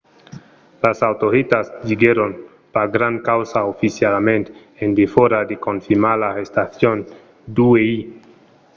las 0.83 0.99
autoritats 1.09 1.67
diguèron 1.89 2.31
pas 2.73 2.87
grand 2.95 3.17
causa 3.29 3.67
oficialament 3.73 4.45
en 4.83 4.89
defòra 5.01 5.39
de 5.49 5.55
confirmar 5.67 6.15
l’arrestacion 6.17 6.97
d’uèi 7.55 7.95